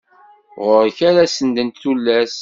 [0.65, 2.35] Ɣur-k ara sendent tullas.